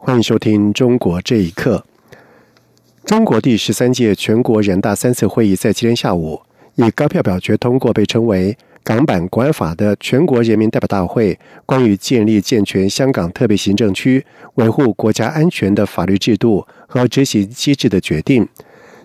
[0.00, 1.84] 欢迎收听《中国这一刻》。
[3.04, 6.40] 中国第十三届全国人大三次会议在今天下午
[6.76, 18.48] 以高票表决通过被称为“港版国安法”的全国人民代表大会关于建立健全香港特别行政区、维护国家安全的法律制度和执行机制的决定。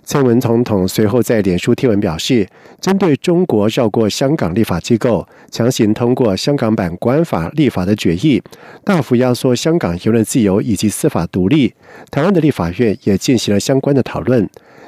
[0.06, 2.48] 蔡文总统随后在脸书贴文表示，
[2.82, 8.42] 针对中国绕过香港立法机构强行通过香港版国安法立法的决议，
[8.84, 11.74] 大幅压缩香港言论自由以及司法独立。
[12.12, 14.48] 台湾的立法院也进行了相关的讨论，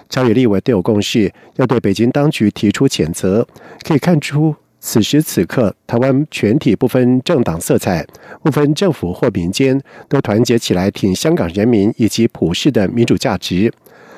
[0.10, 3.48] 朝野立委都有共识，要对北京当局提出谴责。
[3.84, 8.06] 可以看出，此时此刻，台湾全体不分政党色彩、
[8.44, 13.72] 不分政府或民间，都团结起来挺香港人民以及普世的民主价值。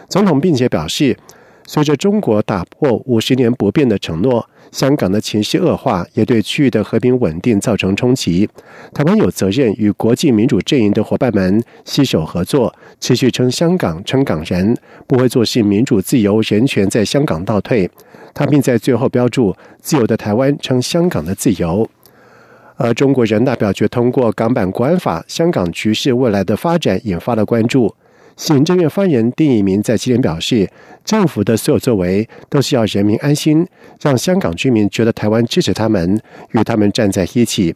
[0.08, 1.18] 总统并且表示，
[1.66, 8.50] 随着中国打破五十年不变的承诺，香港的情绪恶化也对区域的和平稳定造成冲击。
[8.94, 17.90] 台湾有责任与国际民主阵营的伙伴们携手合作，持续称香港、称港人，不会做戏民主、自由、人权在香港倒退。
[18.34, 21.90] 他并在最后标注：自由的台湾称香港的自由。
[22.78, 27.94] 而中国人大表决通过港版国安法，香港局势未来的发展引发了关注。
[28.38, 30.70] 行政院发言人丁一明在今天表示，
[31.04, 33.68] 政府的所有作为都是要人民安心，
[34.00, 36.22] 让香港居民觉得台湾支持他们，
[36.52, 37.76] 与他们站在一起。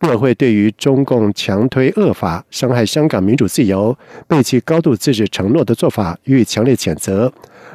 [0.00, 7.32] 陆委会对于中共强推恶法、伤害香港民主自由、背弃高度自治承诺的做法予以强烈谴责。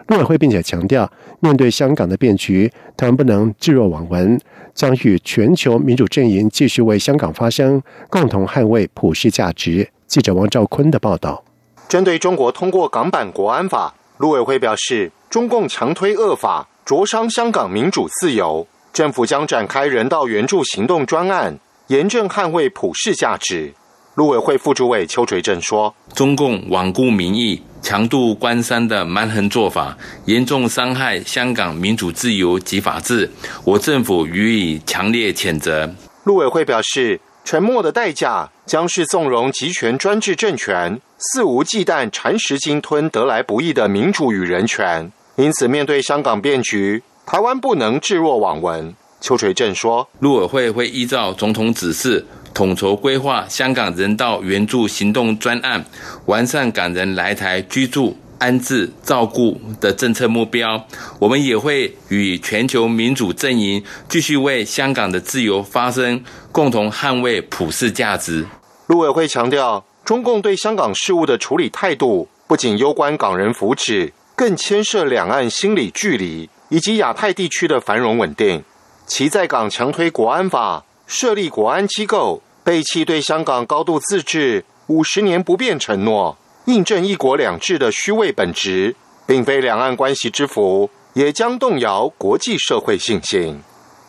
[0.07, 4.37] 陆委会并且强调，面对香港的变局，他们不能置若罔闻，
[4.73, 9.87] 将与全球民主阵营继续为香港发声，共同捍卫普世价值。
[10.05, 11.44] 记者王兆坤的报道。
[11.87, 23.73] 针对中国通过港版国安法，陆委会表示，中共强推恶法，灼伤香港民主自由，政府将展开人道援助行动专案，严正捍卫普世价值。
[24.15, 33.29] 陆委会副主委邱垂正说：“中共罔顾民意、强渡关山的蛮横做法，严重伤害香港民主自由及法治，
[33.63, 35.93] 我政府予以强烈谴责。”
[36.25, 37.21] 陆委会表示。
[37.47, 45.11] 沉默的代价将是纵容集权专制政权肆无忌惮蚕食鲸吞得来不易的民主与人权。
[45.35, 48.93] 因此，面对香港变局，台湾不能置若罔闻。
[49.21, 55.83] 邱垂正说：“陆委会会依照总统指示，统筹规划香港人道援助行动专案，
[56.25, 60.85] 完善港人来台居住。”安置照顾的政策目标，
[61.19, 66.21] 我们也会与全球民主阵营继续为香港的自由发声，
[66.51, 68.45] 共同捍卫普世价值。
[68.87, 78.63] 陆委会强调，中共对香港事务的处理态度，不仅攸关港人福祉，更牵涉两岸心理距离以及亚太地区的繁荣稳定。
[79.07, 86.37] 其在港强推国安法，设立国安机构，背弃对香港高度自治五十年不变承诺。
[86.65, 88.95] 印证“一国两制”的虚伪本质，
[89.25, 93.59] 并非两岸关系之福，也将动摇国际社会信心。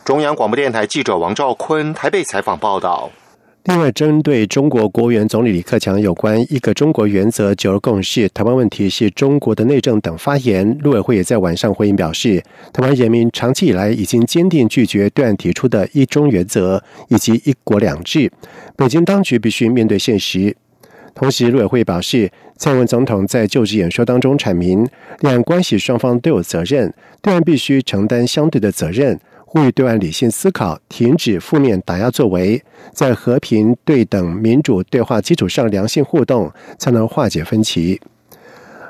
[0.05, 3.09] 中央广播电台记者王兆坤台北采访报道。
[3.67, 12.41] 另外，针对中国国务院总理李克强有关“一个中国”原则、九二共识、台湾问题是中国的内政等发言，陆委会也在晚上回应表示，
[12.71, 18.31] 台湾人民长期以来已经坚定拒绝对岸提出的一中原则以及一国两制，
[18.77, 20.55] 北京当局必须面对现实。
[21.13, 24.87] 同时，陆委会表示，蔡英文总统在就职演说当中阐明，
[25.19, 29.19] 两岸关系双方都有责任，对岸必须承担相对的责任，
[29.49, 38.01] 呼吁对外理性思考，停止负面打压作为，在和平、对等、民主对话基础上良性互动，才能化解分歧。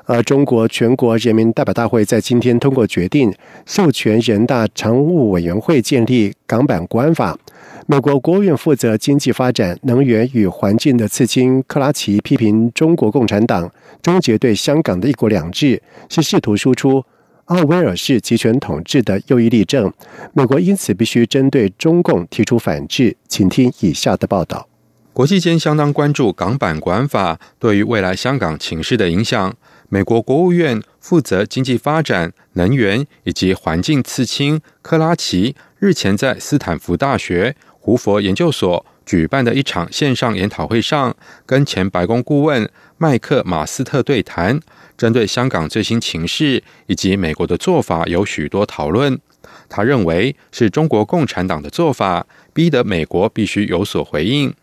[0.06, 3.31] 而中国全国人民代表大会在今天通过决定，
[3.68, 7.38] 授权人大常务委员会建立港版国安法。
[7.86, 13.72] 美国国务院负责经济发展、能源与环境的次卿克拉奇批评中国共产党
[14.02, 15.80] 终结对香港的一国两制，
[16.10, 17.04] 是试图输出
[17.48, 19.92] 奥威尔式集权统治的又一例证。
[20.34, 23.16] 美国因此必须针对中共提出反制。
[23.28, 24.68] 请听以下的报道：
[25.14, 29.56] 国际间相当关注港版国安法对于未来香港情势的影响。
[29.90, 37.56] 美国国务院负责经济发展、能源以及环境次卿克拉奇日前在斯坦福大学。
[37.80, 41.15] 胡佛研究所举办的一场线上研讨会上，
[41.45, 44.59] 跟前白宫顾问麦克马斯特对谈，
[44.98, 49.18] 针对香港最新情势以及美国的做法有许多讨论。
[49.69, 54.54] 他认为是中国共产党的做法，逼得美国必须有所回应。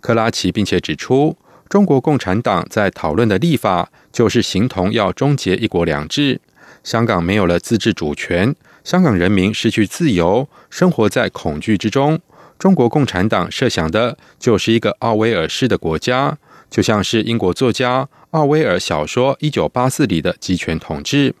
[0.00, 1.36] 克拉奇并且指出，
[1.68, 6.40] 中国共产党在讨论的立法，就是形同要终结一国两制。
[6.82, 12.20] 香港没有了自治主权，香港人民失去自由，生活在恐惧之中。
[12.58, 16.38] 中国共产党设想的就是一个奥威尔式的国家，
[16.70, 21.34] 就像是英国作家奥威尔小说《一九八四》里的集权统治。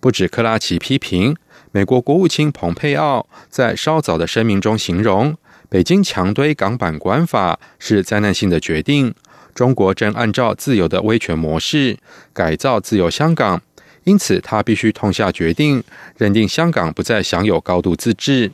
[0.00, 1.36] 不止克拉奇批评，
[1.72, 5.36] 美国国务卿蓬佩奥在稍早的声明中形容，
[5.68, 9.14] 北京强推港版国安法是灾难性的决定。
[9.54, 11.96] 中国正按照自由的威权模式
[12.34, 13.62] 改造自由香港，
[14.04, 15.82] 因此他必须痛下决定，
[16.18, 18.52] 认定香港不再享有高度自治。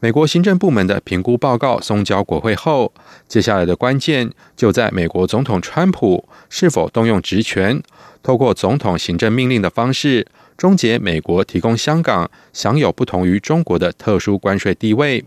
[0.00, 2.92] 美国行政部门的评估报告送交国会后，
[3.26, 7.82] 接下来的关键就在美国总统川普是否动用职权，
[8.22, 10.24] 透过总统行政命令的方式
[10.56, 15.24] 终结美国提供香港享有不同于中国的特殊关税地位。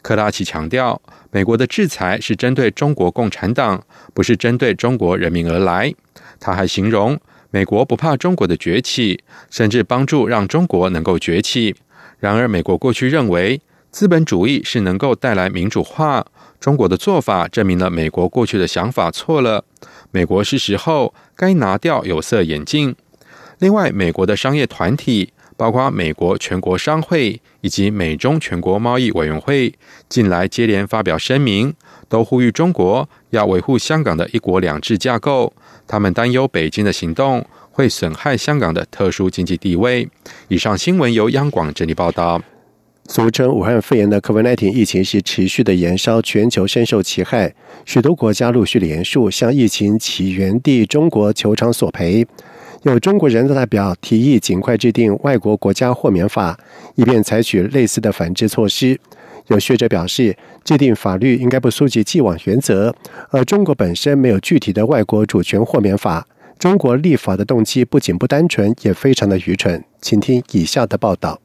[0.00, 1.02] 克拉奇强调，
[1.32, 5.92] 美国的制裁是针对中国共产党，不是针对中国人民而来。
[6.38, 7.18] 他还形容，
[7.50, 11.74] 美国不怕中国的崛起，甚至帮助让中国能够崛起。
[12.20, 13.60] 然而，美国过去认为。
[13.94, 16.26] 资本主义是能够带来民主化。
[16.58, 19.64] 中国的做法证明了美国过去的想法错了。
[20.10, 22.96] 美国是时候该拿掉有色眼镜。
[23.60, 29.72] 另外，美国的商业团体，包括美国全国商会以及美中全国贸易委员会，
[30.08, 31.72] 近来接连发表声明，
[32.08, 35.52] 都呼吁中国要维护香港的一国两制架构。
[35.86, 40.08] 他们担忧北京的行动会损害香港的特殊经济地位。
[40.48, 42.42] 以上新闻由央广整理报道。
[43.06, 47.54] 俗称武汉肺炎的 COVID-19 疫情是持续的延烧，全球深受其害。
[47.84, 52.26] 许多国家陆续联署向疫情起源地中国求偿索赔。
[52.82, 56.58] 有中国人代表提议尽快制定外国国家豁免法，
[56.94, 58.98] 以便采取类似的反制措施。
[59.48, 60.34] 有学者表示，
[60.64, 62.94] 制定法律应该不溯及既往原则，
[63.30, 66.26] 而中国本身没有具体的外国主权豁免法。
[66.58, 69.84] 中国立法的动机不仅不单纯，也非常的愚蠢。
[70.00, 71.43] 请听以下的报道。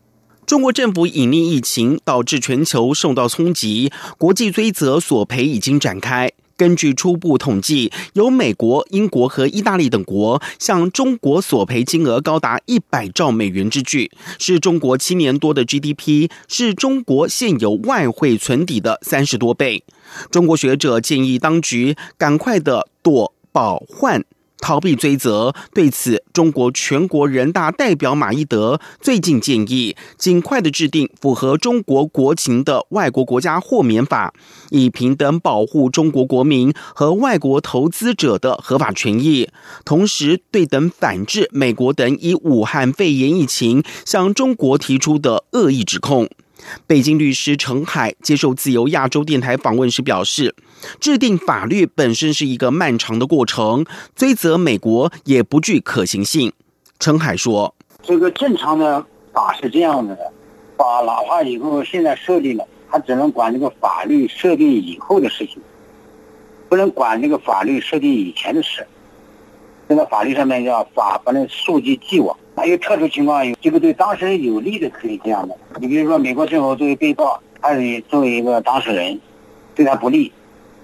[0.50, 3.92] 中国政府隐匿疫情，导致全球受到冲击。
[4.18, 6.32] 国际追责索赔已经展开。
[6.58, 14.10] 根据初步统计，由美国、英国和意大利等国向中国索赔金额高达一百兆美元之巨，
[14.40, 19.84] 是中国七年多的 GDP，是中国现有外汇存底的三十多倍。
[20.32, 24.26] 中国学者建议当局赶快的躲保换。
[24.60, 34.34] 逃避追责，对此，中国全国人大代表马一德最近建议，尽快的制定符合中国国情的外国国家豁免法，
[34.70, 39.50] 以平等保护中国国民和外国投资者的合法权益，
[39.86, 46.30] 同时对等反制美国等以武汉肺炎疫情向中国提出的恶意指控。
[46.88, 50.56] 北京律师陈海接受自由亚洲电台访问时表示，
[51.00, 53.86] 制定法律本身是一个漫长的过程，
[54.16, 56.54] 追责美国也不具可行性。
[57.00, 57.74] 陈海说
[58.04, 60.32] ：“这个正常的法是这样子的，
[60.78, 65.62] 法哪怕以后现在设定了，他只能管这个法律设定以后的事情，
[66.68, 68.86] 不能管这个法律设定以前的事。
[69.90, 75.56] 现在法律上面叫法不能溯及既往。”还有特殊情况，有这个对当事人有利的可以这样的。
[75.80, 79.20] 你比如说，美国政府作为被告，他是作为一个当事人，
[79.76, 80.32] 对他不利，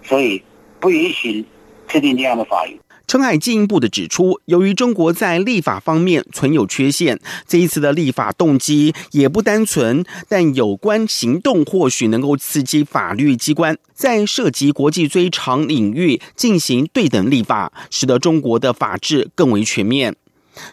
[0.01, 0.41] 所以
[0.79, 1.43] 不允许
[1.87, 2.79] 制定这样的法律。
[3.07, 10.03] 陈海进一步的指出，由于中国在立法方面存有缺陷，这一次的立法动机也不单纯。
[10.27, 20.15] 但有关行动或许能够刺激法律机关在涉及国际追偿领域进行对等立法，使得中国的法治更为全面。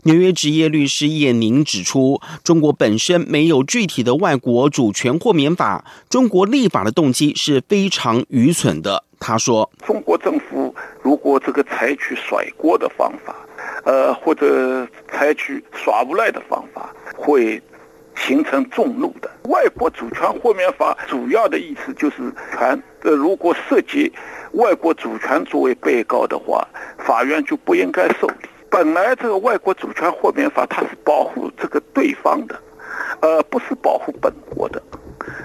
[0.05, 9.05] 纽约职业律师叶宁指出，中国本身没有具体的外国主权豁免法，中国立法的动机是非常愚蠢的。
[9.19, 13.37] 他说：“中国政府如果这个采取甩锅的方法，
[13.85, 17.63] 呃，或者采取耍无赖的方法，会
[18.17, 19.31] 形成众怒的。
[19.45, 22.17] 外国主权豁免法主要的意思就是，
[22.59, 24.13] 权呃，如果涉及
[24.55, 26.67] 外国主权作为被告的话，
[26.99, 28.35] 法院就不应该受理。”
[28.73, 32.59] 本来这个外国主权豁免法它是保护这个对方的，
[33.21, 34.83] 呃，不是保护本国的。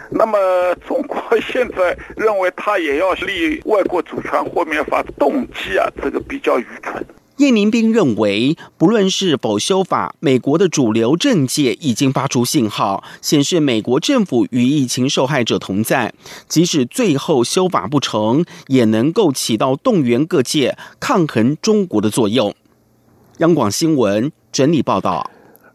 [0.09, 0.39] 那么
[0.87, 7.05] 中国现在认为他也要立外国主权豁免法，动机啊，这个比较愚蠢。
[7.35, 16.13] 叶宁斌认为，不论是否修法，美国的主流政界已经发出信号，显示美国政府与疫情受害者同在。
[16.47, 22.55] 即使最后修法不成，也能够起到动员各界抗衡中国的作用。
[23.37, 25.29] 央广新闻整理报道。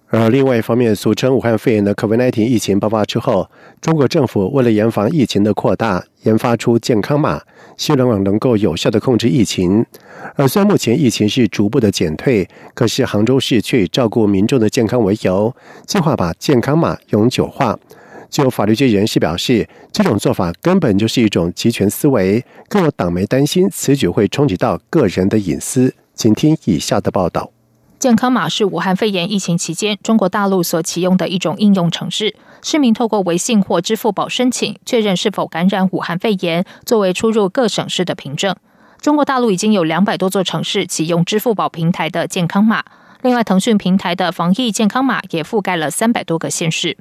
[0.08, 3.48] 而另外一方面，俗称武汉肺炎的 COVID-19 疫情爆发之后，
[3.80, 7.40] 中国政府为了严防疫情的扩大，研发出健康码，
[7.76, 9.86] 希望能够有效的控制疫情。
[10.34, 15.54] 而虽然目前疫情是逐步的减退，可是杭州市却以照顾民众的健康为由，
[15.86, 17.78] 计划把健康码永久化。
[18.28, 25.94] 就法律界人士表示，这种做法根本就是一种集权思维，更有党媒担心此举会冲击到个人的隐私。
[26.14, 27.50] 请听以下的报道。
[27.98, 32.34] 健康码是武汉肺炎疫情期间中国大陆所启用的一种应用程式。
[32.60, 38.56] 市民透过微信或支付宝申请，确认是否感染武汉肺炎，作为出入各省市的凭证。
[39.00, 42.84] 中国大陆已经有两百多座城市启用支付宝平台的健康码，
[43.22, 46.96] 另外腾讯平台的防疫健康码也覆盖了三百多个县市。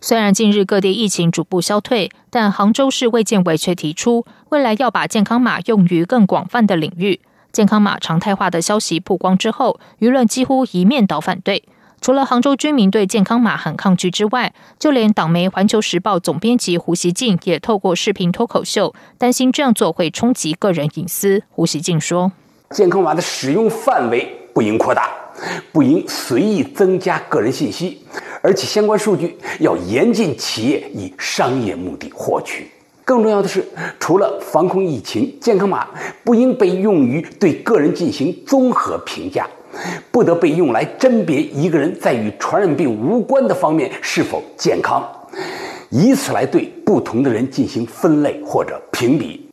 [0.00, 7.20] 虽然近日各地疫情逐步消退，但杭州市卫健委却提出，未来要把健康码用于更广泛的领域。
[7.52, 11.62] 健康码常态化的消息曝光之后，舆论几乎一面倒反对。
[12.00, 21.44] 除了杭州居民对健康码很抗拒之外，就连党媒《环球时报》总编辑胡锡进也透过视频脱口秀，担心这样做会冲击个人隐私。
[21.50, 22.32] 胡锡进说
[22.74, 25.08] ：“健康码的使用范围不应扩大，
[25.70, 28.04] 不应随意增加个人信息，
[28.42, 32.68] 而且相关数据要严禁企业以商业目的获取。”
[33.04, 33.66] 更重要的是，
[33.98, 35.88] 除了防控疫情，健康码
[36.24, 39.46] 不应被用于对个人进行综合评价，
[40.10, 45.02] 不得被用来甄别一个人在与传染病无关的方面是否健康，
[45.90, 49.48] 以此来对不同的人进行分类或者评比。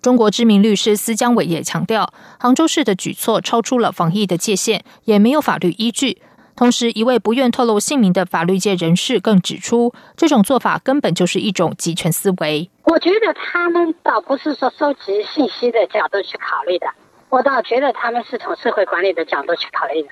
[0.00, 6.18] 中国知名律师司江伟也强调，杭州市的举措超出了防疫的界限，也没有法律依据。
[6.54, 12.70] 同时，一位不愿透露姓名的法律界人士更指出，这种做法根本就是一种集权思维。
[12.84, 16.86] 我觉得他们倒不是说收集信息的角度去考虑的，
[17.30, 20.08] 我倒觉得他们是从社会管理的角度去考虑的。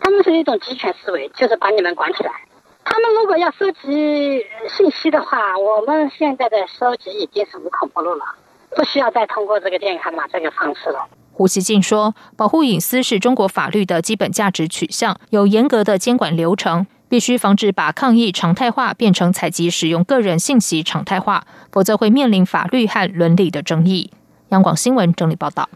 [0.00, 2.30] 他们是一种集权思维，就是把你们管起来。
[2.84, 8.24] 他们如果要收集信息的话，我们现在的收集已经是无孔不入了，
[8.76, 11.06] 不需要再通过这个健康码这个方式了。
[11.36, 24.10] 胡锡进说：“保护隐私是中国法律的基本价值取向，有严格的监管流程，必须防止把抗议常态化变成采集使用个人信息常态化，否则会面临法律和伦理的争议。”
[24.48, 25.68] 央广新闻整理报道。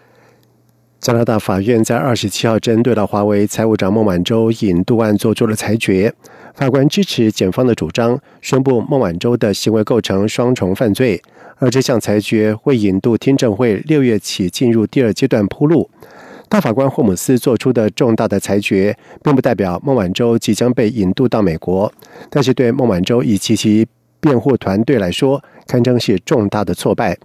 [0.99, 6.14] 加拿大法院在二十七号针对了华为财务长孟晚舟引渡案作出了裁决，
[6.54, 11.23] 法官支持检方的主张，宣布孟晚舟的行为构成双重犯罪。
[11.59, 15.90] 而这项裁决为引渡听证会六月起进入第二阶段铺路。
[16.49, 21.92] 大法官霍姆斯做出的重大的裁决，并不代表孟晚舟即将被引渡到美国，
[22.28, 23.87] 但是对孟晚舟以及其
[24.21, 27.16] 辩护团队来说，堪称是重大的挫败。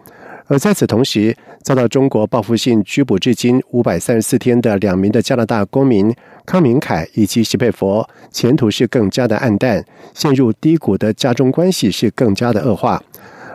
[0.48, 6.14] 而在此同时，遭到中国报复性拘捕至今五百三十四天的两名的加拿大公民
[6.46, 9.84] 康明凯以及席佩佛，前途是更加的暗淡，
[10.14, 13.02] 陷入低谷的家中关系是更加的恶化。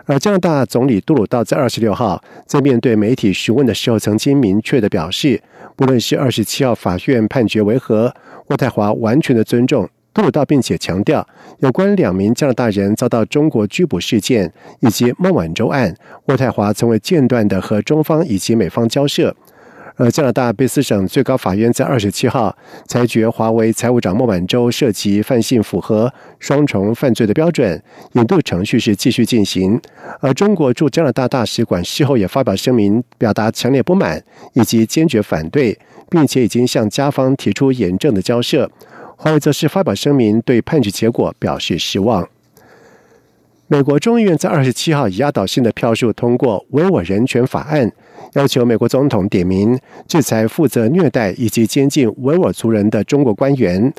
[0.07, 5.41] 而加拿大总理杜鲁道在二十六号在面对媒体询问的时候，曾经明确的表示，
[5.77, 8.13] 不论是二十七号法院判决为何，
[8.49, 11.27] 渥太华完全的尊重杜鲁道，并且强调
[11.59, 15.95] 有关两名加拿大人遭到中国拘捕事件以及孟晚舟案，
[16.27, 19.35] 渥太华从未间断的和中方以及美方交涉。
[19.97, 29.79] 而加拿大卑斯省最高法院在二十七号裁决，华为财务长孟晚舟涉及犯性符合双重犯罪的标准，引渡程序是继续进行。
[30.21, 34.23] 而中国驻加拿大大使馆事后也发表声明，表达强烈不满
[34.55, 38.71] 以及坚决反对，并且已经向加方提出严正的交涉。
[39.23, 42.27] 华为则是发表声明，对判决结果表示失望。
[43.67, 47.93] 美国众议院在二十七号以压倒性的票数通过维我人权法案。
[48.33, 53.93] 要求美国总统点名制裁负责虐待以及监禁维吾尔族人的中国官员，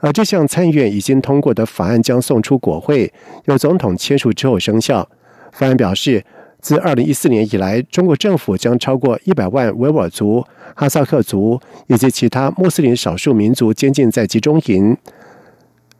[0.00, 3.10] 而这项参议院已经通过的法案将送出国会，
[3.46, 5.08] 由总统签署之后生效。
[5.52, 6.22] 法案表示，
[6.66, 10.44] 自二零一四年以来，中国政府将超过一百万维吾尔族、
[10.74, 14.96] 哈萨克族以及其他穆斯林少数民族监禁在集中营。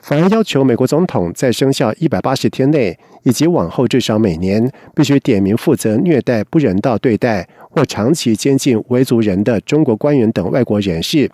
[0.01, 11.31] 法案要求美国总统在生效一百八十天内以及往后至少每年，必须点名负责虐待、不人道对待或长期监禁维族人的中国官员等外国人士，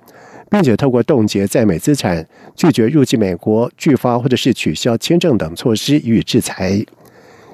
[0.50, 6.84] 并且透过冻结在美资产、拒绝入境美国、拒发或者是取消签证等措施予以制裁。